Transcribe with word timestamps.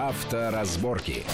Авторазборки. 0.00 1.26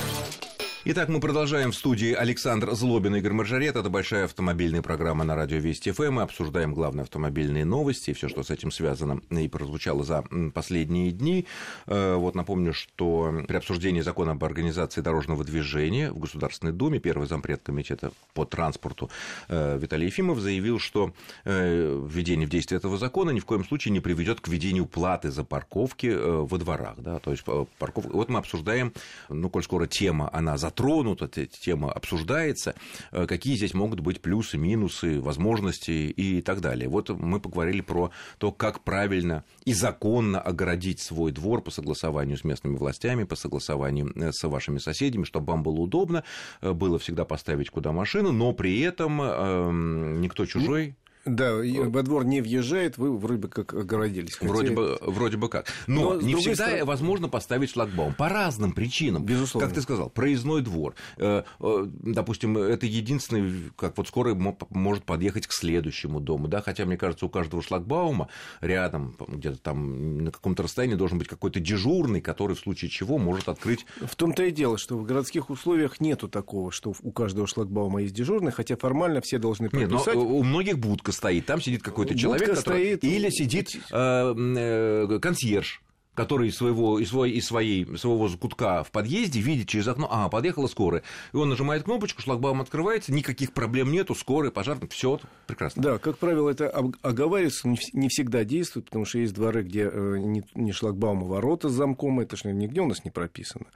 Итак, 0.88 1.08
мы 1.08 1.18
продолжаем 1.18 1.72
в 1.72 1.74
студии 1.74 2.12
Александр 2.12 2.72
Злобин 2.72 3.16
и 3.16 3.18
Игорь 3.18 3.32
Маржарет. 3.32 3.74
Это 3.74 3.90
большая 3.90 4.26
автомобильная 4.26 4.82
программа 4.82 5.24
на 5.24 5.34
радио 5.34 5.58
Вести 5.58 5.90
ФМ. 5.90 6.12
Мы 6.12 6.22
обсуждаем 6.22 6.74
главные 6.74 7.02
автомобильные 7.02 7.64
новости, 7.64 8.12
все, 8.12 8.28
что 8.28 8.44
с 8.44 8.52
этим 8.52 8.70
связано 8.70 9.20
и 9.30 9.48
прозвучало 9.48 10.04
за 10.04 10.22
последние 10.54 11.10
дни. 11.10 11.44
Э, 11.88 12.14
вот 12.14 12.36
напомню, 12.36 12.72
что 12.72 13.34
при 13.48 13.56
обсуждении 13.56 14.00
закона 14.00 14.30
об 14.30 14.44
организации 14.44 15.00
дорожного 15.00 15.42
движения 15.42 16.12
в 16.12 16.20
Государственной 16.20 16.72
Думе 16.72 17.00
первый 17.00 17.26
зампред 17.26 17.62
комитета 17.64 18.12
по 18.32 18.44
транспорту 18.44 19.10
э, 19.48 19.78
Виталий 19.80 20.06
Ефимов 20.06 20.38
заявил, 20.38 20.78
что 20.78 21.12
э, 21.44 22.06
введение 22.08 22.46
в 22.46 22.50
действие 22.50 22.78
этого 22.78 22.96
закона 22.96 23.30
ни 23.30 23.40
в 23.40 23.44
коем 23.44 23.64
случае 23.64 23.90
не 23.90 23.98
приведет 23.98 24.40
к 24.40 24.46
введению 24.46 24.86
платы 24.86 25.32
за 25.32 25.42
парковки 25.42 26.16
во 26.16 26.58
дворах. 26.58 26.94
Да? 26.98 27.18
То 27.18 27.32
есть 27.32 27.42
парковка... 27.80 28.08
Вот 28.12 28.28
мы 28.28 28.38
обсуждаем, 28.38 28.92
ну, 29.28 29.50
коль 29.50 29.64
скоро 29.64 29.88
тема, 29.88 30.30
она 30.32 30.56
за 30.56 30.75
затронута, 30.76 31.24
эта 31.24 31.46
тема 31.46 31.90
обсуждается, 31.90 32.74
э, 33.12 33.26
какие 33.26 33.56
здесь 33.56 33.74
могут 33.74 34.00
быть 34.00 34.20
плюсы, 34.20 34.58
минусы, 34.58 35.20
возможности 35.20 35.90
и 35.90 36.42
так 36.42 36.60
далее. 36.60 36.88
Вот 36.88 37.08
мы 37.08 37.40
поговорили 37.40 37.80
про 37.80 38.10
то, 38.38 38.52
как 38.52 38.84
правильно 38.84 39.44
и 39.64 39.72
законно 39.72 40.40
огородить 40.40 41.00
свой 41.00 41.32
двор 41.32 41.62
по 41.62 41.70
согласованию 41.70 42.36
с 42.36 42.44
местными 42.44 42.76
властями, 42.76 43.24
по 43.24 43.36
согласованию 43.36 44.12
э, 44.14 44.32
с 44.32 44.46
вашими 44.46 44.78
соседями, 44.78 45.24
чтобы 45.24 45.52
вам 45.52 45.62
было 45.62 45.80
удобно, 45.80 46.24
э, 46.60 46.72
было 46.72 46.98
всегда 46.98 47.24
поставить 47.24 47.70
куда 47.70 47.92
машину, 47.92 48.32
но 48.32 48.52
при 48.52 48.80
этом 48.80 49.22
эм, 49.22 50.20
никто 50.20 50.44
чужой 50.44 50.94
да, 51.26 51.56
во 51.56 52.02
двор 52.02 52.24
не 52.24 52.40
въезжает, 52.40 52.98
вы 52.98 53.16
вроде 53.18 53.40
бы 53.40 53.48
как 53.48 53.74
огородились. 53.74 54.36
Хотя... 54.36 54.48
Вроде, 54.48 54.70
бы, 54.70 54.98
вроде 55.02 55.36
бы 55.36 55.48
как. 55.48 55.66
Но, 55.88 56.14
Но 56.14 56.20
не 56.20 56.36
всегда 56.36 56.66
стороны... 56.66 56.84
возможно 56.84 57.28
поставить 57.28 57.70
шлагбаум. 57.70 58.14
По 58.14 58.28
разным 58.28 58.72
причинам. 58.72 59.24
Безусловно. 59.24 59.66
Как 59.66 59.74
ты 59.74 59.82
сказал, 59.82 60.08
проездной 60.08 60.62
двор. 60.62 60.94
Э, 61.16 61.42
э, 61.60 61.86
допустим, 61.86 62.56
это 62.56 62.86
единственный, 62.86 63.70
как 63.76 63.96
вот 63.98 64.06
скоро 64.06 64.34
может 64.70 65.04
подъехать 65.04 65.48
к 65.48 65.52
следующему 65.52 66.20
дому. 66.20 66.46
Да? 66.46 66.62
Хотя, 66.62 66.84
мне 66.84 66.96
кажется, 66.96 67.26
у 67.26 67.28
каждого 67.28 67.60
шлагбаума 67.60 68.28
рядом, 68.60 69.16
где-то 69.26 69.58
там 69.58 70.18
на 70.24 70.30
каком-то 70.30 70.62
расстоянии 70.62 70.94
должен 70.94 71.18
быть 71.18 71.26
какой-то 71.26 71.58
дежурный, 71.58 72.20
который 72.20 72.54
в 72.54 72.60
случае 72.60 72.88
чего 72.88 73.18
может 73.18 73.48
открыть... 73.48 73.84
В 74.00 74.14
том-то 74.14 74.44
и 74.44 74.52
дело, 74.52 74.78
что 74.78 74.96
в 74.96 75.04
городских 75.04 75.50
условиях 75.50 76.00
нету 76.00 76.28
такого, 76.28 76.70
что 76.70 76.94
у 77.02 77.10
каждого 77.10 77.48
шлагбаума 77.48 78.02
есть 78.02 78.14
дежурный, 78.14 78.52
хотя 78.52 78.76
формально 78.76 79.20
все 79.20 79.38
должны 79.38 79.70
прописать... 79.70 80.14
Нет, 80.14 80.14
но 80.14 80.28
у 80.28 80.44
многих 80.44 80.78
будка 80.78 81.15
стоит, 81.16 81.46
там 81.46 81.60
сидит 81.60 81.82
какой-то 81.82 82.16
человек, 82.16 82.50
который... 82.54 82.96
стоит... 82.96 83.04
или 83.04 83.30
сидит 83.30 83.74
э, 83.90 84.34
э, 84.36 85.18
консьерж, 85.20 85.80
который 86.16 86.48
из 86.48 86.56
своего, 86.56 86.98
из 86.98 87.10
своей, 87.10 87.36
из 87.36 87.46
своей, 87.46 87.96
своего 87.96 88.28
закутка 88.28 88.82
в 88.82 88.90
подъезде 88.90 89.40
видит 89.40 89.68
через 89.68 89.86
окно, 89.86 90.08
а, 90.10 90.28
подъехала 90.28 90.66
скорая. 90.66 91.02
И 91.32 91.36
он 91.36 91.48
нажимает 91.48 91.84
кнопочку, 91.84 92.22
шлагбаум 92.22 92.62
открывается, 92.62 93.12
никаких 93.12 93.52
проблем 93.52 93.92
нету, 93.92 94.14
скорая, 94.14 94.50
пожарный, 94.50 94.88
все 94.88 95.20
прекрасно. 95.46 95.82
Да, 95.82 95.98
как 95.98 96.18
правило, 96.18 96.50
это 96.50 96.68
оговаривается, 97.02 97.68
не 97.68 98.08
всегда 98.08 98.44
действует, 98.44 98.86
потому 98.86 99.04
что 99.04 99.18
есть 99.18 99.34
дворы, 99.34 99.62
где 99.62 99.90
э, 99.92 100.16
не 100.54 100.72
шлагбаум, 100.72 101.24
а 101.24 101.26
ворота 101.26 101.68
с 101.68 101.72
замком, 101.72 102.20
это 102.20 102.36
же 102.36 102.52
нигде 102.52 102.80
у 102.80 102.86
нас 102.86 103.04
не 103.04 103.10
прописано. 103.10 103.66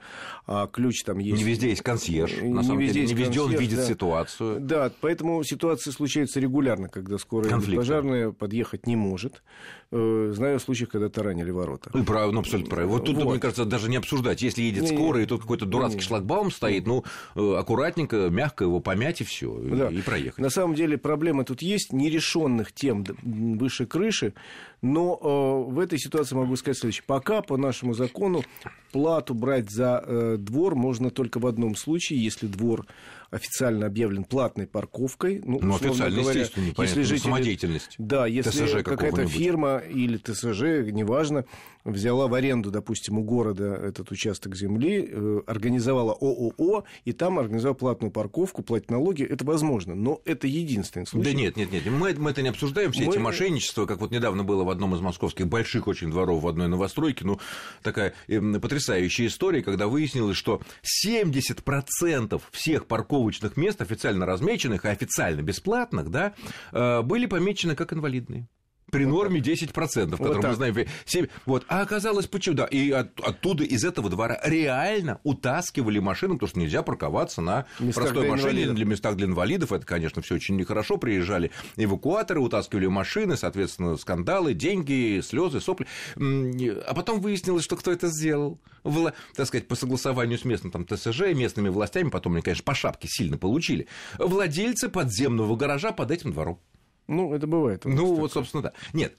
А 0.47 0.67
ключ 0.67 1.03
там 1.03 1.19
есть... 1.19 1.37
Не 1.37 1.43
везде 1.43 1.69
есть 1.69 1.83
консьерж, 1.83 2.37
на 2.41 2.45
не 2.45 2.63
самом 2.63 2.79
везде 2.79 2.93
деле, 3.01 3.07
не 3.07 3.13
везде 3.13 3.39
консьерж, 3.39 3.53
он 3.53 3.59
видит 3.59 3.77
да. 3.77 3.85
ситуацию. 3.85 4.59
Да, 4.59 4.91
поэтому 4.99 5.43
ситуации 5.43 5.91
случаются 5.91 6.39
регулярно, 6.39 6.89
когда 6.89 7.17
скорая 7.19 7.59
или 7.59 7.75
пожарная 7.75 8.31
подъехать 8.31 8.87
не 8.87 8.95
может. 8.95 9.43
Э, 9.91 10.31
знаю 10.33 10.59
случаи, 10.59 10.85
когда 10.85 11.09
таранили 11.09 11.51
ворота. 11.51 11.89
Ну, 12.31 12.39
абсолютно 12.39 12.69
правильно. 12.69 12.93
Вот 12.93 13.05
тут, 13.05 13.17
вот. 13.17 13.29
мне 13.29 13.39
кажется, 13.39 13.65
даже 13.65 13.89
не 13.89 13.97
обсуждать. 13.97 14.41
Если 14.41 14.61
едет 14.61 14.83
не, 14.83 14.87
скорая, 14.89 15.23
и 15.23 15.25
тут 15.25 15.41
какой-то 15.41 15.65
дурацкий 15.65 15.99
не, 15.99 16.03
шлагбаум 16.03 16.51
стоит, 16.51 16.87
ну, 16.87 17.03
э, 17.35 17.55
аккуратненько, 17.57 18.29
мягко 18.29 18.63
его 18.63 18.79
помять 18.79 19.21
и 19.21 19.23
все, 19.23 19.53
да. 19.53 19.89
и 19.89 20.01
проехать. 20.01 20.39
На 20.39 20.49
самом 20.49 20.75
деле 20.75 20.97
проблемы 20.97 21.43
тут 21.43 21.61
есть, 21.61 21.93
нерешенных 21.93 22.71
тем 22.71 23.05
выше 23.21 23.85
крыши, 23.85 24.33
но 24.81 25.19
э, 25.21 25.71
в 25.71 25.79
этой 25.79 25.99
ситуации 25.99 26.35
могу 26.35 26.55
сказать 26.55 26.77
следующее. 26.77 27.03
Пока 27.05 27.41
по 27.41 27.57
нашему 27.57 27.93
закону 27.93 28.43
плату 28.91 29.33
брать 29.33 29.69
за 29.69 30.03
э, 30.05 30.37
двор 30.39 30.75
можно 30.75 31.09
только 31.09 31.39
в 31.39 31.47
одном 31.47 31.75
случае, 31.75 32.23
если 32.23 32.47
двор 32.47 32.85
официально 33.31 33.85
объявлен 33.87 34.25
платной 34.25 34.67
парковкой. 34.67 35.41
Ну, 35.43 35.59
ну 35.61 35.75
официально, 35.75 36.21
говоря, 36.21 36.39
естественно, 36.39 36.65
непонятно. 36.65 36.99
Если 36.99 37.01
жители, 37.03 37.29
самодеятельность. 37.29 37.95
Да, 37.97 38.27
если 38.27 38.81
какая-то 38.83 39.25
фирма 39.25 39.77
или 39.77 40.17
ТСЖ, 40.17 40.91
неважно, 40.91 41.45
взяла 41.85 42.27
в 42.27 42.33
аренду, 42.33 42.71
допустим, 42.71 43.17
у 43.17 43.23
города 43.23 43.73
этот 43.73 44.11
участок 44.11 44.55
земли, 44.55 45.07
э, 45.09 45.41
организовала 45.47 46.11
ООО, 46.11 46.83
и 47.05 47.13
там 47.13 47.39
организовала 47.39 47.75
платную 47.75 48.11
парковку, 48.11 48.63
платить 48.63 48.91
налоги, 48.91 49.23
это 49.23 49.45
возможно. 49.45 49.95
Но 49.95 50.21
это 50.25 50.47
единственный 50.47 51.07
случай. 51.07 51.31
Да 51.31 51.33
нет, 51.33 51.55
нет, 51.55 51.71
нет, 51.71 51.85
мы, 51.85 52.13
мы 52.15 52.31
это 52.31 52.41
не 52.41 52.49
обсуждаем, 52.49 52.91
все 52.91 53.05
мы... 53.05 53.13
эти 53.13 53.17
мошенничества, 53.17 53.85
как 53.85 53.99
вот 53.99 54.11
недавно 54.11 54.43
было 54.43 54.65
в 54.65 54.69
одном 54.69 54.93
из 54.93 54.99
московских 54.99 55.47
больших 55.47 55.87
очень 55.87 56.11
дворов 56.11 56.43
в 56.43 56.47
одной 56.49 56.67
новостройке, 56.67 57.25
ну, 57.25 57.39
такая 57.81 58.13
э, 58.27 58.41
потрясающая 58.59 59.27
история, 59.27 59.63
когда 59.63 59.87
выяснилось, 59.87 60.35
что 60.35 60.61
70% 61.05 62.41
всех 62.51 62.85
парковок 62.87 63.20
парковочных 63.21 63.57
мест, 63.57 63.81
официально 63.81 64.25
размеченных 64.25 64.85
и 64.85 64.89
официально 64.89 65.41
бесплатных, 65.41 66.09
да, 66.09 66.33
э, 66.71 67.01
были 67.01 67.27
помечены 67.27 67.75
как 67.75 67.93
инвалидные 67.93 68.47
при 68.91 69.05
норме 69.05 69.39
10%, 69.39 70.11
которую 70.11 70.35
вот 70.35 70.43
мы 70.43 70.53
знаем. 70.53 70.75
7, 71.05 71.27
вот. 71.45 71.65
А 71.67 71.81
оказалось, 71.81 72.27
почему? 72.27 72.55
Да, 72.57 72.65
и 72.65 72.91
от, 72.91 73.19
оттуда, 73.21 73.63
из 73.63 73.83
этого 73.83 74.09
двора 74.09 74.39
реально 74.43 75.19
утаскивали 75.23 75.99
машину, 75.99 76.35
потому 76.35 76.49
что 76.49 76.59
нельзя 76.59 76.83
парковаться 76.83 77.41
на 77.41 77.65
местах 77.79 78.03
простой 78.03 78.23
для 78.23 78.31
машине 78.31 78.49
инвалидов. 78.49 78.75
для 78.75 78.85
местах 78.85 79.15
для 79.15 79.25
инвалидов. 79.27 79.71
Это, 79.71 79.85
конечно, 79.85 80.21
все 80.21 80.35
очень 80.35 80.55
нехорошо. 80.57 80.97
Приезжали 80.97 81.51
эвакуаторы, 81.77 82.39
утаскивали 82.39 82.87
машины, 82.87 83.37
соответственно, 83.37 83.97
скандалы, 83.97 84.53
деньги, 84.53 85.21
слезы, 85.21 85.61
сопли. 85.61 85.87
А 86.17 86.93
потом 86.93 87.21
выяснилось, 87.21 87.63
что 87.63 87.75
кто 87.75 87.91
это 87.91 88.07
сделал. 88.07 88.59
В, 88.83 89.13
так 89.35 89.47
сказать, 89.47 89.67
по 89.67 89.75
согласованию 89.75 90.37
с 90.37 90.45
местным 90.45 90.71
там, 90.71 90.85
ТСЖ, 90.85 91.33
местными 91.33 91.69
властями, 91.69 92.09
потом 92.09 92.33
они, 92.33 92.41
конечно, 92.41 92.63
по 92.63 92.73
шапке 92.73 93.07
сильно 93.07 93.37
получили. 93.37 93.87
Владельцы 94.17 94.89
подземного 94.89 95.55
гаража 95.55 95.91
под 95.91 96.11
этим 96.11 96.33
двором. 96.33 96.59
Ну, 97.07 97.33
это 97.33 97.47
бывает. 97.47 97.85
Ну, 97.85 98.15
вот, 98.15 98.31
собственно, 98.31 98.63
да. 98.63 98.73
Нет, 98.93 99.15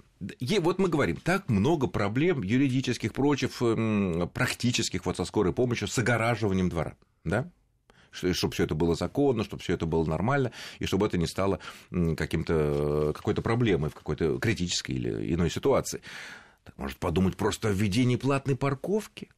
вот 0.60 0.78
мы 0.78 0.88
говорим, 0.88 1.16
так 1.16 1.48
много 1.48 1.86
проблем 1.86 2.42
юридических, 2.42 3.12
прочих, 3.12 3.50
практических, 4.32 5.04
вот 5.04 5.16
со 5.16 5.24
скорой 5.24 5.52
помощью, 5.52 5.88
с 5.88 5.98
огораживанием 5.98 6.68
двора, 6.68 6.96
да? 7.24 7.50
чтобы 8.12 8.52
все 8.52 8.64
это 8.64 8.74
было 8.74 8.94
законно, 8.94 9.42
чтобы 9.42 9.62
все 9.62 9.72
это 9.72 9.86
было 9.86 10.04
нормально, 10.04 10.52
и 10.78 10.84
чтобы 10.84 11.06
это 11.06 11.16
не 11.16 11.26
стало 11.26 11.60
каким-то, 11.90 13.12
какой-то 13.16 13.40
проблемой 13.40 13.88
в 13.88 13.94
какой-то 13.94 14.38
критической 14.38 14.94
или 14.94 15.34
иной 15.34 15.50
ситуации. 15.50 16.02
Так, 16.64 16.76
может 16.76 16.98
подумать 16.98 17.36
просто 17.36 17.68
о 17.68 17.72
введении 17.72 18.16
платной 18.16 18.54
парковки? 18.54 19.30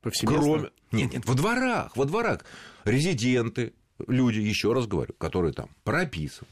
Повсеместно? 0.00 0.40
Кроме... 0.40 0.70
Нет, 0.90 1.12
нет, 1.12 1.26
во 1.26 1.34
дворах, 1.34 1.96
во 1.96 2.06
дворах. 2.06 2.46
Резиденты, 2.84 3.74
люди, 4.06 4.40
еще 4.40 4.72
раз 4.72 4.86
говорю, 4.86 5.12
которые 5.18 5.52
там 5.52 5.68
прописаны, 5.84 6.48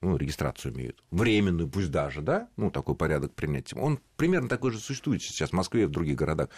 ну, 0.00 0.16
регистрацию 0.16 0.74
имеют, 0.74 1.02
временную, 1.10 1.68
пусть 1.68 1.90
даже, 1.90 2.20
да, 2.22 2.48
ну, 2.56 2.70
такой 2.70 2.94
порядок 2.94 3.34
принятия, 3.34 3.76
он 3.76 3.98
примерно 4.16 4.48
такой 4.48 4.70
же 4.70 4.78
существует 4.78 5.22
сейчас 5.22 5.50
в 5.50 5.54
Москве 5.54 5.82
и 5.82 5.86
в 5.86 5.90
других 5.90 6.16
городах. 6.16 6.48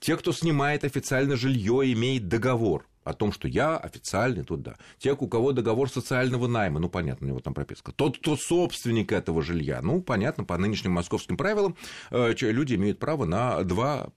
Те, 0.00 0.16
кто 0.16 0.32
снимает 0.32 0.84
официально 0.84 1.36
жилье, 1.36 1.92
имеет 1.92 2.28
договор 2.28 2.86
о 3.06 3.14
том, 3.14 3.32
что 3.32 3.46
я 3.48 3.76
официальный 3.76 4.42
тут, 4.42 4.62
да. 4.62 4.76
Те, 4.98 5.12
у 5.12 5.28
кого 5.28 5.52
договор 5.52 5.88
социального 5.88 6.48
найма, 6.48 6.80
ну, 6.80 6.88
понятно, 6.88 7.26
у 7.26 7.30
него 7.30 7.40
там 7.40 7.54
прописка. 7.54 7.92
Тот, 7.92 8.18
кто 8.18 8.36
собственник 8.36 9.12
этого 9.12 9.42
жилья, 9.42 9.80
ну, 9.80 10.02
понятно, 10.02 10.44
по 10.44 10.58
нынешним 10.58 10.92
московским 10.92 11.36
правилам 11.36 11.76
э, 12.10 12.34
люди 12.40 12.74
имеют 12.74 12.98
право 12.98 13.24
на 13.24 13.62
два 13.62 14.08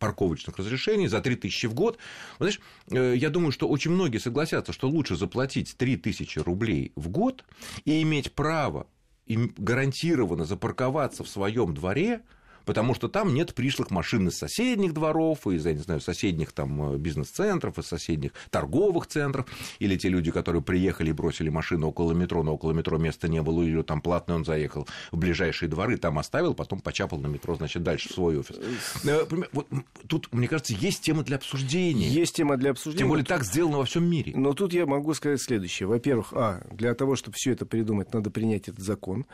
парковочных 0.00 0.56
разрешений 0.56 1.06
за 1.06 1.20
3 1.20 1.36
тысячи 1.36 1.66
в 1.66 1.74
год. 1.74 1.98
Знаешь, 2.38 2.60
э, 2.90 3.14
я 3.16 3.30
думаю, 3.30 3.52
что 3.52 3.68
очень 3.68 3.92
многие 3.92 4.18
согласятся, 4.18 4.72
что 4.72 4.88
лучше 4.88 5.14
заплатить 5.14 5.76
3 5.76 5.96
тысячи 5.96 6.40
рублей 6.40 6.90
в 6.96 7.08
год 7.08 7.44
и 7.84 8.02
иметь 8.02 8.32
право 8.32 8.88
гарантированно 9.28 10.44
запарковаться 10.44 11.22
в 11.22 11.28
своем 11.28 11.72
дворе– 11.74 12.22
потому 12.64 12.94
что 12.94 13.08
там 13.08 13.34
нет 13.34 13.54
пришлых 13.54 13.90
машин 13.90 14.28
из 14.28 14.38
соседних 14.38 14.92
дворов, 14.92 15.46
из, 15.46 15.66
я 15.66 15.72
не 15.72 15.78
знаю, 15.80 16.00
соседних 16.00 16.52
там 16.52 16.94
э, 16.94 16.98
бизнес-центров, 16.98 17.78
из 17.78 17.86
соседних 17.86 18.32
торговых 18.50 19.06
центров, 19.06 19.46
или 19.78 19.96
те 19.96 20.08
люди, 20.08 20.30
которые 20.30 20.62
приехали 20.62 21.10
и 21.10 21.12
бросили 21.12 21.48
машину 21.48 21.88
около 21.88 22.12
метро, 22.12 22.42
но 22.42 22.54
около 22.54 22.72
метро 22.72 22.98
места 22.98 23.28
не 23.28 23.42
было, 23.42 23.62
или 23.62 23.82
там 23.82 24.00
платный 24.00 24.34
он 24.34 24.44
заехал 24.44 24.86
в 25.10 25.16
ближайшие 25.16 25.68
дворы, 25.68 25.96
там 25.96 26.18
оставил, 26.18 26.54
потом 26.54 26.80
почапал 26.80 27.18
на 27.18 27.26
метро, 27.26 27.54
значит, 27.54 27.82
дальше 27.82 28.08
в 28.08 28.12
свой 28.12 28.38
офис. 28.38 28.56
Э, 29.04 29.26
вот 29.52 29.66
тут, 30.06 30.32
мне 30.32 30.48
кажется, 30.48 30.74
есть 30.74 31.02
тема 31.02 31.22
для 31.22 31.36
обсуждения. 31.36 32.08
Есть 32.08 32.36
тема 32.36 32.56
для 32.56 32.70
обсуждения. 32.70 33.00
Тем 33.00 33.08
более 33.08 33.24
так 33.24 33.44
сделано 33.44 33.78
во 33.78 33.84
всем 33.84 34.08
мире. 34.08 34.32
Но 34.36 34.52
тут 34.52 34.72
я 34.72 34.86
могу 34.86 35.14
сказать 35.14 35.40
следующее. 35.40 35.86
Во-первых, 35.86 36.32
а, 36.32 36.62
для 36.70 36.94
того, 36.94 37.16
чтобы 37.16 37.34
все 37.36 37.52
это 37.52 37.66
придумать, 37.66 38.12
надо 38.12 38.30
принять 38.30 38.68
этот 38.68 38.80
закон, 38.80 39.26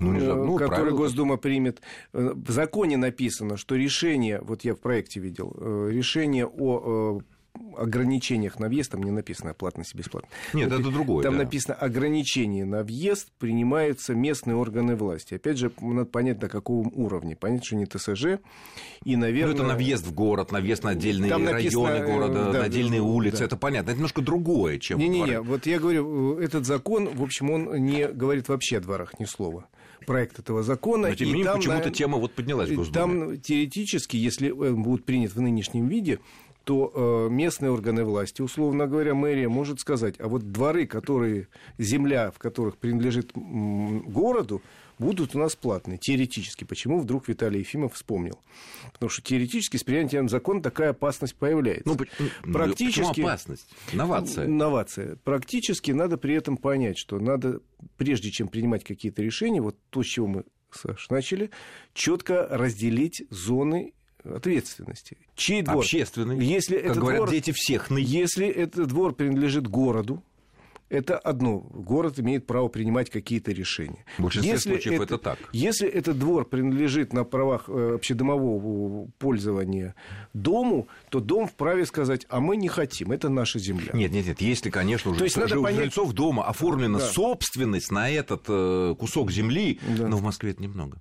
ну, 0.00 0.12
не, 0.12 0.20
ну, 0.20 0.56
который 0.56 0.76
правило. 0.76 0.96
Госдума 0.96 1.36
примет. 1.36 1.80
Закон 2.12 2.73
законе 2.74 2.96
написано, 2.96 3.56
что 3.56 3.76
решение, 3.76 4.40
вот 4.42 4.64
я 4.64 4.74
в 4.74 4.80
проекте 4.80 5.20
видел, 5.20 5.54
э, 5.56 5.90
решение 5.92 6.44
о 6.44 7.20
э, 7.20 7.80
ограничениях 7.80 8.58
на 8.58 8.68
въезд, 8.68 8.90
там 8.90 9.04
не 9.04 9.12
написано 9.12 9.54
платность 9.54 9.94
и 9.94 9.98
бесплатность. 9.98 10.34
Нет, 10.54 10.72
это 10.72 10.90
другое. 10.90 11.22
Там 11.22 11.34
да. 11.34 11.44
написано 11.44 11.76
ограничение 11.76 12.64
на 12.64 12.82
въезд 12.82 13.28
принимаются 13.38 14.12
местные 14.14 14.56
органы 14.56 14.96
власти. 14.96 15.34
Опять 15.34 15.58
же, 15.58 15.70
надо 15.80 16.06
понять, 16.06 16.42
на 16.42 16.48
каком 16.48 16.90
уровне. 16.94 17.36
Понятно, 17.36 17.64
что 17.64 17.76
не 17.76 17.86
ТСЖ. 17.86 18.40
И, 19.04 19.14
наверное... 19.14 19.54
Ну, 19.54 19.60
это 19.60 19.68
на 19.68 19.76
въезд 19.76 20.04
в 20.04 20.12
город, 20.12 20.50
на 20.50 20.60
въезд 20.60 20.82
на 20.82 20.90
отдельные 20.90 21.30
Там 21.30 21.46
районы 21.46 21.92
написано, 21.92 22.12
города, 22.12 22.52
да, 22.52 22.58
на 22.58 22.64
отдельные 22.64 23.00
да, 23.00 23.06
улицы. 23.06 23.38
да. 23.38 23.44
Это 23.44 23.56
понятно. 23.56 23.90
Это 23.90 23.98
немножко 23.98 24.20
другое, 24.20 24.80
чем 24.80 24.98
Не-не-не, 24.98 25.40
вот 25.40 25.66
я 25.66 25.78
говорю, 25.78 26.40
э, 26.40 26.44
этот 26.44 26.66
закон, 26.66 27.08
в 27.08 27.22
общем, 27.22 27.50
он 27.50 27.84
не 27.84 28.08
говорит 28.08 28.48
вообще 28.48 28.78
о 28.78 28.80
дворах 28.80 29.20
ни 29.20 29.26
слова. 29.26 29.68
Проект 30.06 30.38
этого 30.38 30.62
закона. 30.62 31.08
Но 31.08 31.14
тем 31.14 31.28
не 31.28 31.34
менее, 31.34 31.52
почему-то 31.54 31.86
на- 31.88 31.90
тема 31.94 32.18
вот 32.18 32.32
поднялась 32.32 32.70
в 32.70 32.74
Госдуме. 32.74 32.92
Там 32.94 33.40
теоретически, 33.40 34.16
если 34.16 34.50
он 34.50 34.82
будет 34.82 35.04
принят 35.04 35.34
в 35.34 35.40
нынешнем 35.40 35.88
виде, 35.88 36.20
то 36.64 36.90
э, 36.94 37.32
местные 37.32 37.70
органы 37.70 38.04
власти, 38.04 38.40
условно 38.42 38.86
говоря, 38.86 39.14
мэрия 39.14 39.48
может 39.48 39.80
сказать, 39.80 40.14
а 40.18 40.28
вот 40.28 40.50
дворы, 40.50 40.86
которые, 40.86 41.48
земля, 41.78 42.30
в 42.30 42.38
которых 42.38 42.78
принадлежит 42.78 43.32
м, 43.36 44.00
городу, 44.00 44.62
будут 44.98 45.34
у 45.34 45.38
нас 45.38 45.56
платные, 45.56 45.98
теоретически. 45.98 46.64
Почему 46.64 47.00
вдруг 47.00 47.28
Виталий 47.28 47.60
Ефимов 47.60 47.94
вспомнил? 47.94 48.38
Потому 48.92 49.10
что 49.10 49.22
теоретически 49.22 49.76
с 49.76 49.84
принятием 49.84 50.28
закона 50.28 50.62
такая 50.62 50.90
опасность 50.90 51.34
появляется. 51.34 51.82
Ну, 51.86 51.96
Практически- 52.52 53.08
Почему 53.08 53.26
опасность? 53.26 53.66
Новация. 53.92 54.46
Новация. 54.46 55.16
Практически 55.24 55.90
надо 55.90 56.16
при 56.16 56.34
этом 56.34 56.56
понять, 56.56 56.96
что 56.96 57.18
надо, 57.18 57.60
прежде 57.96 58.30
чем 58.30 58.48
принимать 58.48 58.84
какие-то 58.84 59.20
решения, 59.22 59.60
вот 59.60 59.76
то, 59.90 60.02
с 60.02 60.06
чего 60.06 60.28
мы, 60.28 60.44
Саш, 60.70 61.10
начали, 61.10 61.50
четко 61.92 62.46
разделить 62.50 63.24
зоны 63.30 63.92
ответственности. 64.24 65.16
Чей 65.34 65.62
двор? 65.62 65.78
Общественный. 65.78 66.38
Если 66.44 66.76
как 66.76 66.84
этот 66.86 66.98
говорят 66.98 67.18
двор, 67.20 67.30
дети 67.30 67.52
всех 67.54 67.90
ны- 67.90 67.98
если 68.04 68.46
этот 68.46 68.88
двор 68.88 69.14
принадлежит 69.14 69.66
городу, 69.68 70.22
это 70.90 71.18
одно. 71.18 71.58
Город 71.58 72.20
имеет 72.20 72.46
право 72.46 72.68
принимать 72.68 73.10
какие-то 73.10 73.50
решения. 73.52 74.04
В 74.18 74.22
большинстве 74.24 74.58
случаев 74.58 75.00
это 75.00 75.18
так. 75.18 75.38
Если 75.52 75.88
этот 75.88 76.18
двор 76.18 76.44
принадлежит 76.44 77.12
на 77.12 77.24
правах 77.24 77.64
э, 77.68 77.94
общедомового 77.94 79.08
пользования 79.18 79.94
дому, 80.34 80.86
то 81.08 81.20
дом 81.20 81.48
вправе 81.48 81.86
сказать, 81.86 82.26
а 82.28 82.38
мы 82.40 82.56
не 82.56 82.68
хотим, 82.68 83.12
это 83.12 83.28
наша 83.28 83.58
земля. 83.58 83.90
Нет, 83.94 84.12
нет, 84.12 84.26
нет. 84.26 84.40
Если, 84.40 84.70
конечно, 84.70 85.10
уже 85.10 85.18
То 85.20 85.24
есть 85.24 85.36
надо 85.36 85.58
у 85.58 85.62
понять- 85.64 85.80
жильцов 85.80 86.12
дома 86.12 86.46
оформлена 86.46 86.98
Да. 86.98 87.06
собственность 87.06 87.90
на 87.90 88.08
этот 88.10 88.42
э, 88.48 88.94
кусок 88.98 89.32
земли, 89.32 89.80
Да. 89.98 90.06
но 90.06 90.18
в 90.18 90.22
Москве 90.22 90.50
это 90.50 90.62
немного. 90.62 90.98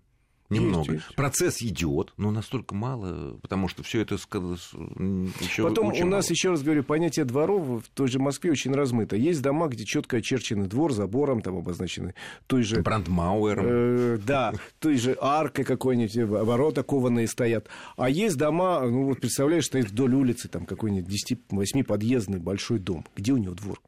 Немного. 0.59 0.93
есть. 0.93 1.15
Процесс 1.15 1.61
идет, 1.61 2.13
но 2.17 2.31
настолько 2.31 2.75
мало, 2.75 3.37
потому 3.41 3.67
что 3.67 3.83
все 3.83 4.01
это 4.01 4.15
еще 4.15 5.63
Потом 5.63 5.87
у 5.87 5.91
нас, 5.91 5.99
мало. 6.01 6.23
еще 6.29 6.49
раз 6.49 6.63
говорю, 6.63 6.83
понятие 6.83 7.25
дворов 7.25 7.83
в 7.83 7.89
той 7.93 8.07
же 8.07 8.19
Москве 8.19 8.51
очень 8.51 8.73
размыто. 8.73 9.15
Есть 9.15 9.41
дома, 9.41 9.67
где 9.67 9.85
четко 9.85 10.17
очерченный 10.17 10.67
двор, 10.67 10.93
забором 10.93 11.41
там 11.41 11.57
обозначены, 11.57 12.15
той 12.47 12.63
же... 12.63 12.81
Брандмауэром. 12.81 13.65
э, 13.67 14.17
да, 14.25 14.53
той 14.79 14.97
же 14.97 15.17
аркой 15.19 15.65
какой-нибудь, 15.65 16.15
э, 16.17 16.25
ворота 16.25 16.83
кованые 16.83 17.27
стоят. 17.27 17.67
А 17.97 18.09
есть 18.09 18.37
дома, 18.37 18.81
ну 18.81 19.05
вот 19.05 19.19
представляешь, 19.19 19.65
стоит 19.65 19.89
вдоль 19.89 20.13
улицы 20.13 20.47
там 20.47 20.65
какой-нибудь 20.65 21.11
10-8 21.51 21.83
подъездный 21.83 22.39
большой 22.39 22.79
дом. 22.79 23.05
Где 23.15 23.33
у 23.33 23.37
него 23.37 23.53
двор? 23.53 23.79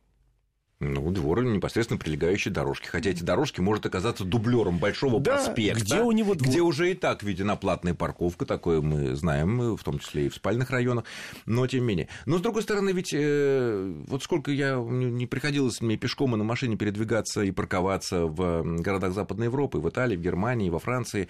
Ну, 0.81 1.09
двор 1.11 1.43
непосредственно 1.43 1.97
прилегающей 1.97 2.51
дорожки. 2.51 2.87
Хотя 2.87 3.09
эти 3.09 3.23
дорожки 3.23 3.61
может 3.61 3.85
оказаться 3.85 4.25
дублером 4.25 4.77
большого 4.77 5.21
Да, 5.21 5.35
проспекта. 5.35 5.81
где 5.83 6.01
у 6.01 6.11
него 6.11 6.35
двор? 6.35 6.49
Где 6.49 6.61
уже 6.61 6.91
и 6.91 6.93
так 6.95 7.23
введена 7.23 7.55
платная 7.55 7.93
парковка, 7.93 8.45
такое 8.45 8.81
мы 8.81 9.15
знаем, 9.15 9.77
в 9.77 9.83
том 9.83 9.99
числе 9.99 10.25
и 10.25 10.29
в 10.29 10.35
спальных 10.35 10.71
районах, 10.71 11.05
но 11.45 11.65
тем 11.67 11.81
не 11.81 11.87
менее. 11.87 12.09
Но, 12.25 12.39
с 12.39 12.41
другой 12.41 12.61
стороны, 12.63 12.89
ведь 12.89 13.13
э, 13.13 14.03
вот 14.07 14.21
сколько 14.23 14.51
я 14.51 14.75
не 14.75 15.25
приходилось 15.25 15.79
мне 15.79 15.95
пешком 15.95 16.35
и 16.35 16.37
на 16.37 16.43
машине 16.43 16.75
передвигаться 16.75 17.41
и 17.41 17.51
парковаться 17.51 18.25
в 18.25 18.63
городах 18.81 19.13
Западной 19.13 19.45
Европы, 19.45 19.77
в 19.77 19.87
Италии, 19.87 20.17
в 20.17 20.21
Германии, 20.21 20.69
во 20.69 20.79
Франции, 20.79 21.29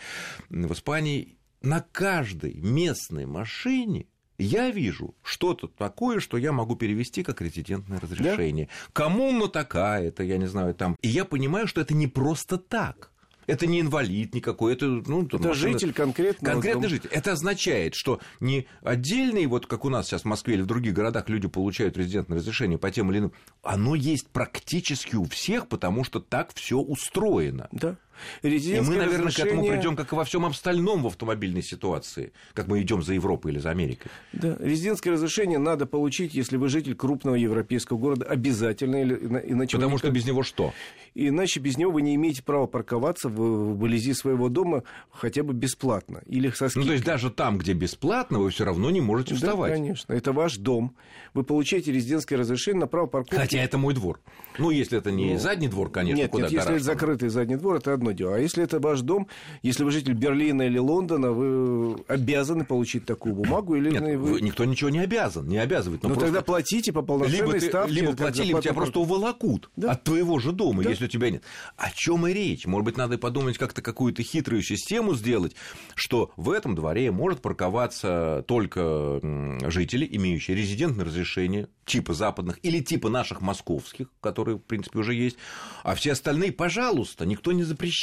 в 0.50 0.74
Испании, 0.74 1.38
на 1.62 1.86
каждой 1.92 2.56
местной 2.56 3.28
машине 3.28 4.08
я 4.38 4.70
вижу 4.70 5.16
что-то 5.24 5.68
такое, 5.68 6.20
что 6.20 6.38
я 6.38 6.52
могу 6.52 6.76
перевести 6.76 7.24
как 7.24 7.42
резидентное 7.42 8.00
разрешение. 8.00 8.70
Коммуна 8.94 9.48
такая-то, 9.48 10.24
я 10.24 10.38
не 10.38 10.48
знаю, 10.48 10.74
там. 10.74 10.96
И 11.02 11.08
я 11.08 11.26
понимаю, 11.26 11.68
что 11.68 11.82
это 11.82 11.94
не 11.94 12.08
просто 12.08 12.58
так. 12.58 13.12
Это 13.48 13.68
не 13.68 13.80
инвалид 13.80 14.34
никакой, 14.34 14.74
это, 14.74 14.88
ну, 14.88 15.24
там 15.28 15.40
Это 15.40 15.50
машина- 15.50 15.74
житель 15.74 15.94
конкретного 15.94 16.54
Конкретный 16.54 16.82
дома. 16.82 16.90
житель. 16.90 17.10
Это 17.12 17.34
означает, 17.34 17.94
что 17.94 18.20
не 18.40 18.66
отдельные, 18.82 19.46
вот 19.46 19.68
как 19.68 19.86
у 19.86 19.90
нас 19.90 20.08
сейчас 20.08 20.24
в 20.24 20.26
Москве 20.26 20.56
или 20.56 20.62
в 20.64 20.66
других 20.66 20.94
городах 20.96 21.30
люди 21.30 21.48
получают 21.48 21.96
резидентное 21.96 22.40
разрешение 22.40 22.80
по 22.80 22.90
тем 22.90 23.12
или 23.12 23.20
иным, 23.20 23.34
оно 23.62 23.94
есть 23.94 24.30
практически 24.30 25.16
у 25.16 25.26
всех, 25.26 25.68
потому 25.68 26.04
что 26.04 26.20
так 26.20 26.56
все 26.56 26.80
устроено. 26.80 27.68
Да. 27.72 27.98
И 28.42 28.48
мы, 28.82 28.96
наверное, 28.96 29.32
к 29.32 29.40
этому 29.40 29.62
разрешение- 29.62 29.72
придем, 29.74 29.96
как 29.96 30.12
и 30.12 30.16
во 30.16 30.24
всем 30.24 30.46
остальном 30.46 31.04
в 31.04 31.08
автомобильной 31.08 31.62
ситуации, 31.62 32.32
как 32.54 32.68
мы 32.68 32.82
идем 32.82 33.02
за 33.02 33.14
Европой 33.14 33.52
или 33.52 33.60
за 33.60 33.72
Америкой. 33.72 34.12
Да, 34.34 34.56
резидентское 34.60 35.14
разрешение 35.14 35.60
надо 35.60 35.86
получить, 35.86 36.34
если 36.34 36.58
вы 36.58 36.70
житель 36.70 36.96
крупного 36.96 37.36
европейского 37.36 37.98
города, 37.98 38.26
обязательно, 38.26 38.98
или- 39.02 39.16
ина- 39.16 39.38
иначе, 39.46 39.78
Потому 39.78 39.98
что 39.98 40.08
никак- 40.08 40.16
без 40.16 40.26
него 40.26 40.44
что? 40.44 40.74
иначе 41.16 41.60
без 41.60 41.78
него 41.78 41.92
вы 41.92 42.02
не 42.02 42.16
имеете 42.16 42.44
права 42.44 42.68
парковаться 42.68 43.30
в, 43.30 43.74
вблизи 43.74 44.14
своего 44.14 44.50
дома 44.50 44.84
хотя 45.12 45.44
бы 45.44 45.54
бесплатно 45.54 46.22
или 46.28 46.50
со 46.52 46.66
Ну, 46.66 46.70
скидкой. 46.70 46.88
то 46.88 46.94
есть 46.94 47.06
даже 47.06 47.30
там, 47.30 47.58
где 47.58 47.74
бесплатно, 47.74 48.40
вы 48.40 48.50
все 48.50 48.66
равно 48.66 48.90
не 48.92 49.02
можете 49.02 49.32
Да, 49.32 49.38
вставать. 49.38 49.72
конечно, 49.74 50.12
это 50.14 50.34
ваш 50.34 50.58
дом. 50.58 50.96
Вы 51.34 51.44
получаете 51.44 51.92
резидентское 51.92 52.38
разрешение 52.38 52.82
на 52.82 52.88
право 52.88 53.06
парковки. 53.08 53.36
Хотя 53.36 53.60
это 53.60 53.78
мой 53.78 53.94
двор. 53.94 54.20
Ну, 54.58 54.72
если 54.72 54.98
это 54.98 55.12
не 55.12 55.38
задний 55.38 55.68
двор, 55.68 55.90
конечно, 55.92 56.18
нет, 56.18 56.32
куда 56.32 56.44
нет, 56.44 56.52
если 56.54 56.76
это 56.76 56.84
закрытый 56.84 57.30
задний 57.30 57.56
двор, 57.56 57.78
это 57.78 57.94
одно 57.94 58.05
дело. 58.13 58.36
А 58.36 58.40
если 58.40 58.63
это 58.63 58.80
ваш 58.80 59.02
дом, 59.02 59.28
если 59.63 59.84
вы 59.84 59.92
житель 59.92 60.13
Берлина 60.13 60.63
или 60.63 60.78
Лондона, 60.78 61.31
вы 61.31 62.04
обязаны 62.07 62.66
получить 62.66 63.06
такую 63.06 63.36
бумагу 63.36 63.75
или 63.75 63.90
Нет, 63.92 64.19
вы... 64.19 64.42
никто 64.42 64.66
ничего 64.66 64.90
не 64.90 65.00
обязан, 65.00 65.48
не 65.48 65.57
обязывает. 65.57 66.04
но 66.04 66.10
Ну 66.10 66.16
просто- 66.16 66.31
тогда 66.34 66.42
платите 66.46 66.92
по 66.94 67.02
полноценной 67.02 67.38
либо, 67.40 67.52
ты, 67.60 67.68
ставке. 67.68 67.94
либо 67.94 68.16
плати, 68.16 68.44
либо 68.44 68.62
тебя 68.62 68.74
просто 68.74 69.00
уволокут 69.00 69.69
Да. 69.75 69.92
от 69.92 70.04
твоего 70.04 70.40
же 70.40 70.52
дома, 70.52 70.84
Да. 70.84 70.90
если 70.90 71.06
у 71.06 71.10
тебя 71.10 71.30
нет. 71.30 71.44
О 71.78 71.90
чем 71.92 72.28
и 72.28 72.34
речь? 72.34 72.66
Может 72.66 72.86
быть, 72.86 72.98
надо 72.98 73.18
подумать 73.18 73.57
как-то 73.57 73.81
какую-то 73.81 74.24
хитрую 74.24 74.62
систему 74.62 75.13
сделать, 75.16 75.56
что 75.96 76.31
в 76.38 76.51
этом 76.51 76.75
дворе 76.75 77.12
может 77.12 77.42
парковаться 77.42 78.44
только 78.48 79.19
жители, 79.70 80.08
имеющие 80.12 80.56
резидентное 80.56 81.06
разрешение 81.06 81.68
типа 81.86 82.13
западных 82.13 82.60
или 82.63 82.80
типа 82.80 83.10
наших 83.10 83.41
московских, 83.41 84.08
которые, 84.20 84.58
в 84.58 84.62
принципе, 84.62 85.00
уже 85.00 85.13
есть, 85.13 85.38
а 85.84 85.94
все 85.96 86.13
остальные, 86.13 86.51
пожалуйста, 86.51 87.25
никто 87.25 87.51
не 87.51 87.63
запрещает. 87.63 87.95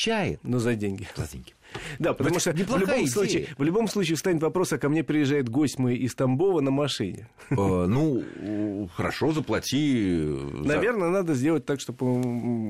Но 0.43 0.59
за 0.59 0.75
деньги. 0.75 1.07
За 1.17 1.27
деньги. 1.29 1.53
Да, 1.99 2.13
потому 2.13 2.39
что 2.39 2.53
в 2.53 2.57
любом, 2.59 2.83
идея. 2.85 3.07
случае, 3.07 3.49
в 3.57 3.63
любом 3.63 3.89
случае 3.89 4.17
встанет 4.17 4.43
вопрос, 4.43 4.73
а 4.75 4.79
ко 4.79 4.89
мне 4.91 5.03
приезжает 5.03 5.49
гость 5.49 5.79
мой 5.79 5.97
из 5.97 6.15
Тамбова 6.15 6.61
на 6.61 6.71
машине. 6.71 7.29
Э, 7.51 7.55
Ну, 7.87 8.89
хорошо, 8.95 9.33
заплати. 9.33 10.19
э, 10.21 10.63
Наверное, 10.65 11.09
надо 11.11 11.35
сделать 11.35 11.65
так, 11.65 11.81
чтобы 11.81 12.07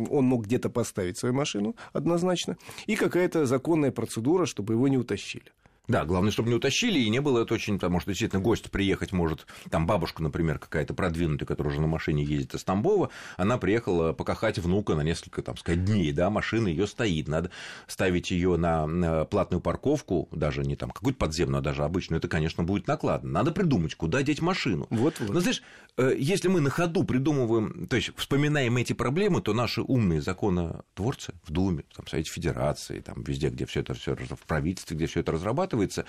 он 0.09 0.25
мог 0.25 0.45
где-то 0.47 0.71
поставить 0.71 1.19
свою 1.19 1.35
машину 1.35 1.75
однозначно, 1.93 2.57
и 2.87 2.95
какая-то 2.95 3.45
законная 3.47 3.91
процедура, 3.91 4.47
чтобы 4.47 4.75
его 4.75 4.87
не 4.88 4.99
утащили. 4.99 5.47
Да, 5.89 6.05
главное, 6.05 6.31
чтобы 6.31 6.49
не 6.49 6.55
утащили, 6.55 7.01
и 7.01 7.11
не 7.11 7.21
было 7.21 7.43
это 7.43 7.55
очень, 7.55 7.75
потому 7.75 7.99
что 7.99 8.12
действительно 8.12 8.41
гость 8.41 8.71
приехать 8.71 9.11
может, 9.12 9.47
там 9.69 9.87
бабушка, 9.87 10.23
например, 10.23 10.61
какая-то 10.61 10.95
продвинутая, 10.95 11.47
которая 11.47 11.73
уже 11.73 11.81
на 11.81 11.89
машине 11.89 12.23
ездит 12.23 12.55
из 12.55 12.62
Тамбова, 12.62 13.11
она 13.37 13.59
приехала 13.59 14.12
покахать 14.12 14.59
внука 14.59 14.95
на 14.95 15.01
несколько, 15.01 15.43
там, 15.43 15.57
сказать, 15.57 15.85
дней, 15.85 16.12
да, 16.12 16.31
машина 16.31 16.69
ее 16.69 16.87
стоит, 16.87 17.27
надо 17.27 17.51
ставить 17.89 18.31
ее 18.31 18.57
на 18.57 19.25
платную 19.25 19.61
парковку, 19.61 20.29
даже 20.31 20.62
не 20.62 20.77
там 20.77 20.91
какую-то 20.91 21.19
подземную, 21.19 21.59
а 21.59 21.62
даже 21.62 21.83
обычную, 21.83 22.19
это, 22.19 22.29
конечно, 22.29 22.62
будет 22.62 22.87
накладно. 22.87 23.31
Надо 23.31 23.51
придумать, 23.51 23.97
куда 23.97 24.23
деть 24.23 24.41
машину. 24.41 24.87
Вот, 24.91 25.19
вот. 25.19 25.31
Но 25.31 25.41
знаешь, 25.41 25.62
э, 25.97 26.15
если 26.17 26.47
мы 26.47 26.61
на 26.61 26.71
ходу 26.71 27.03
придумываем, 27.03 27.89
то 27.89 27.97
есть 27.97 28.12
вспоминаем 28.17 28.77
эти 28.77 28.93
проблемы, 28.93 29.43
то 29.43 29.53
наши 29.53 29.83
умные 29.83 30.21
законотворцы 30.21 31.35
в 31.45 31.51
Думе, 31.51 31.85
там, 31.97 32.07
в 32.07 32.11
Совете 32.11 32.31
Федерации, 32.31 33.01
там, 33.01 33.25
везде, 33.25 33.49
где 33.49 33.67
все 33.67 33.81
это 33.81 33.95
все 33.95 34.15
в 34.15 34.47
правительстве, 34.47 34.97
где 34.97 35.07
все 35.07 35.21
это 35.21 35.33
разрабатывается, 35.73 36.05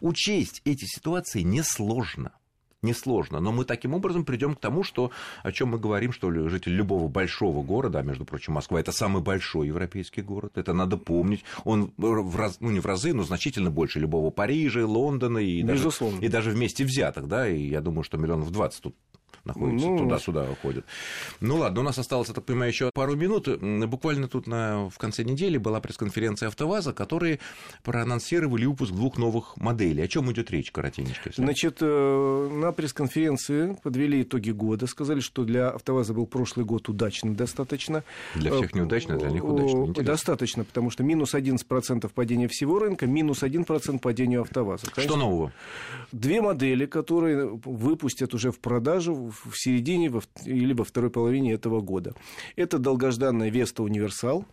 учесть 0.00 0.62
эти 0.64 0.84
ситуации 0.84 1.42
несложно. 1.42 2.32
Несложно, 2.80 3.40
но 3.40 3.50
мы 3.50 3.64
таким 3.64 3.92
образом 3.92 4.24
придем 4.24 4.54
к 4.54 4.60
тому, 4.60 4.84
что, 4.84 5.10
о 5.42 5.50
чем 5.50 5.70
мы 5.70 5.80
говорим, 5.80 6.12
что 6.12 6.30
житель 6.48 6.74
любого 6.74 7.08
большого 7.08 7.64
города, 7.64 7.98
а 7.98 8.02
между 8.04 8.24
прочим, 8.24 8.52
Москва 8.52 8.78
это 8.78 8.92
самый 8.92 9.20
большой 9.20 9.66
европейский 9.66 10.22
город, 10.22 10.52
это 10.56 10.72
надо 10.72 10.96
помнить, 10.96 11.42
он 11.64 11.92
в 11.96 12.36
раз, 12.36 12.58
ну 12.60 12.70
не 12.70 12.78
в 12.78 12.86
разы, 12.86 13.12
но 13.12 13.24
значительно 13.24 13.72
больше 13.72 13.98
любого 13.98 14.30
Парижа, 14.30 14.86
Лондона 14.86 15.38
и 15.38 15.64
даже, 15.64 15.80
Безусловно. 15.80 16.24
и 16.24 16.28
даже 16.28 16.50
вместе 16.50 16.84
взятых, 16.84 17.26
да, 17.26 17.48
и 17.48 17.60
я 17.68 17.80
думаю, 17.80 18.04
что 18.04 18.16
миллионов 18.16 18.52
20 18.52 18.80
тут 18.80 18.94
находится, 19.44 19.86
ну, 19.86 19.98
туда-сюда 19.98 20.46
ходят. 20.62 20.84
Ну 21.40 21.56
ладно, 21.56 21.80
у 21.80 21.84
нас 21.84 21.98
осталось, 21.98 22.28
я 22.28 22.34
так 22.34 22.44
понимаю, 22.44 22.70
еще 22.70 22.90
пару 22.92 23.16
минут. 23.16 23.48
Буквально 23.88 24.28
тут 24.28 24.46
на, 24.46 24.88
в 24.88 24.98
конце 24.98 25.24
недели 25.24 25.58
была 25.58 25.80
пресс-конференция 25.80 26.48
АвтоВАЗа, 26.48 26.92
которые 26.92 27.38
проанонсировали 27.82 28.66
выпуск 28.66 28.92
двух 28.92 29.18
новых 29.18 29.56
моделей. 29.56 30.02
О 30.02 30.08
чем 30.08 30.30
идет 30.32 30.50
речь, 30.50 30.70
коротенечко? 30.70 31.30
Значит, 31.34 31.78
э, 31.80 32.48
на 32.52 32.72
пресс-конференции 32.72 33.76
подвели 33.82 34.22
итоги 34.22 34.50
года, 34.50 34.86
сказали, 34.86 35.20
что 35.20 35.44
для 35.44 35.70
АвтоВАЗа 35.70 36.14
был 36.14 36.26
прошлый 36.26 36.64
год 36.64 36.88
удачным 36.88 37.34
достаточно. 37.34 38.04
Для 38.34 38.52
всех 38.52 38.74
неудачно, 38.74 39.18
для 39.18 39.30
них 39.30 39.44
удачно. 39.44 39.78
Интересно. 39.78 40.04
Достаточно, 40.04 40.64
потому 40.64 40.90
что 40.90 41.02
минус 41.02 41.34
11% 41.34 42.10
падения 42.14 42.48
всего 42.48 42.78
рынка, 42.78 43.06
минус 43.06 43.42
1% 43.42 43.98
падению 44.00 44.42
АвтоВАЗа. 44.42 44.90
Конечно, 44.90 45.02
что 45.02 45.18
нового? 45.18 45.52
Две 46.12 46.40
модели, 46.40 46.86
которые 46.86 47.46
выпустят 47.64 48.34
уже 48.34 48.50
в 48.50 48.58
продажу 48.58 49.27
в 49.30 49.54
середине 49.54 50.10
или 50.44 50.72
во 50.72 50.84
второй 50.84 51.10
половине 51.10 51.52
этого 51.52 51.80
года. 51.80 52.14
Это 52.56 52.78
долгожданная 52.78 53.50
Веста 53.50 53.82
Универсал, 53.82 54.44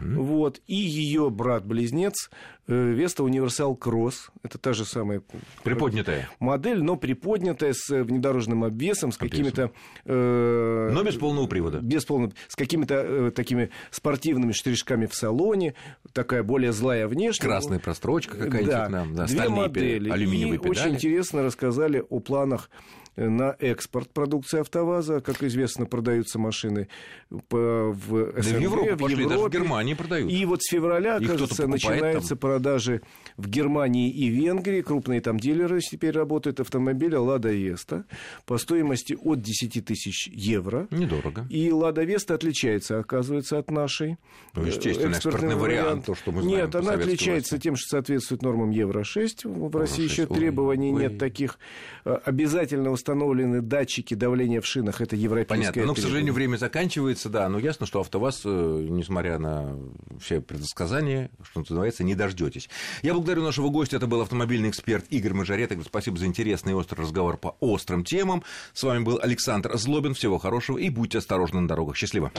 Угу. 0.00 0.22
Вот. 0.22 0.60
И 0.66 0.74
ее 0.74 1.30
брат-близнец 1.30 2.30
Веста 2.66 3.22
Универсал 3.22 3.76
Кросс. 3.76 4.30
Это 4.42 4.58
та 4.58 4.72
же 4.72 4.84
самая 4.84 5.22
приподнятая 5.62 6.28
модель, 6.40 6.82
но 6.82 6.96
приподнятая 6.96 7.72
с 7.72 7.88
внедорожным 7.88 8.64
обвесом, 8.64 9.12
с 9.12 9.16
какими-то... 9.16 9.70
Э, 10.04 10.90
но 10.92 11.02
без 11.04 11.14
полного 11.14 11.46
привода. 11.46 11.78
Без 11.80 12.04
полного... 12.04 12.32
С 12.48 12.56
какими-то 12.56 12.94
э, 12.94 13.30
такими 13.30 13.70
спортивными 13.90 14.52
штришками 14.52 15.06
в 15.06 15.14
салоне. 15.14 15.74
Такая 16.12 16.42
более 16.42 16.72
злая 16.72 17.06
внешность. 17.06 17.42
Красная 17.42 17.78
прострочка 17.78 18.36
какая-нибудь 18.36 18.66
да. 18.66 18.88
нам. 18.88 19.14
Да, 19.14 19.26
Две 19.26 19.48
модели. 19.48 20.10
Алюминиевые 20.10 20.56
и 20.56 20.58
педали. 20.58 20.70
очень 20.70 20.94
интересно 20.96 21.42
рассказали 21.42 22.04
о 22.08 22.20
планах 22.20 22.70
на 23.16 23.56
экспорт 23.58 24.10
продукции 24.10 24.60
АвтоВАЗа. 24.60 25.20
Как 25.20 25.42
известно, 25.42 25.86
продаются 25.86 26.38
машины 26.38 26.88
в 27.30 27.96
СНГ, 28.36 28.44
да 28.44 28.58
в 28.58 28.60
Европу, 28.60 28.94
в, 28.94 28.98
пошли, 28.98 29.16
Европе. 29.22 29.28
даже 29.36 29.48
в 29.48 29.50
Германии 29.50 29.94
продают. 29.94 30.30
И 30.30 30.44
вот 30.44 30.62
с 30.62 30.70
февраля, 30.70 31.16
Их 31.16 31.30
кажется, 31.30 31.66
начинаются 31.66 32.30
там. 32.30 32.38
продажи 32.38 33.02
в 33.36 33.48
Германии 33.48 34.10
и 34.10 34.28
Венгрии. 34.28 34.82
Крупные 34.82 35.20
там 35.20 35.38
дилеры 35.40 35.80
теперь 35.80 36.12
работают 36.12 36.60
автомобиля 36.60 37.20
«Лада 37.20 37.50
Веста» 37.50 38.04
по 38.44 38.58
стоимости 38.58 39.16
от 39.20 39.40
10 39.40 39.84
тысяч 39.84 40.28
евро. 40.28 40.86
Недорого. 40.90 41.46
И 41.50 41.70
«Лада 41.72 42.04
Веста» 42.04 42.34
отличается, 42.34 42.98
оказывается, 42.98 43.58
от 43.58 43.70
нашей. 43.70 44.18
Ну, 44.54 44.64
естественно, 44.64 45.10
экспортный, 45.12 45.50
экспортный 45.50 45.54
вариант, 45.56 46.06
то, 46.06 46.14
что 46.14 46.32
мы 46.32 46.42
знаем 46.42 46.58
Нет, 46.58 46.74
она 46.74 46.92
отличается 46.92 47.54
власти. 47.54 47.62
тем, 47.64 47.76
что 47.76 47.88
соответствует 47.88 48.42
нормам 48.42 48.70
Евро-6. 48.70 49.68
В 49.68 49.76
России 49.76 50.04
еще 50.04 50.26
требований 50.26 50.92
ой, 50.92 51.02
нет 51.02 51.18
таких. 51.18 51.58
Э, 52.04 52.18
обязательно 52.24 52.90
установлены 53.06 53.60
датчики 53.60 54.14
давления 54.14 54.60
в 54.60 54.66
шинах. 54.66 55.00
Это 55.00 55.14
европейская 55.14 55.72
Понятно. 55.72 55.84
Но, 55.84 55.94
к 55.94 55.98
сожалению, 55.98 56.34
время 56.34 56.56
заканчивается, 56.56 57.28
да. 57.28 57.48
Но 57.48 57.60
ясно, 57.60 57.86
что 57.86 58.00
АвтоВАЗ, 58.00 58.42
э, 58.44 58.86
несмотря 58.90 59.38
на 59.38 59.78
все 60.20 60.40
предсказания, 60.40 61.30
что 61.48 61.60
называется, 61.60 62.02
не 62.02 62.16
дождетесь. 62.16 62.68
Я 63.02 63.14
благодарю 63.14 63.44
нашего 63.44 63.68
гостя. 63.68 63.96
Это 63.96 64.08
был 64.08 64.22
автомобильный 64.22 64.70
эксперт 64.70 65.04
Игорь 65.10 65.34
Мажорет. 65.34 65.72
Спасибо 65.84 66.18
за 66.18 66.26
интересный 66.26 66.72
и 66.72 66.74
острый 66.74 67.02
разговор 67.02 67.36
по 67.36 67.56
острым 67.60 68.02
темам. 68.02 68.42
С 68.72 68.82
вами 68.82 69.04
был 69.04 69.20
Александр 69.22 69.76
Злобин. 69.76 70.14
Всего 70.14 70.38
хорошего 70.38 70.78
и 70.78 70.90
будьте 70.90 71.18
осторожны 71.18 71.60
на 71.60 71.68
дорогах. 71.68 71.96
Счастливо. 71.96 72.32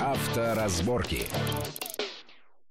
Авторазборки. 0.00 1.26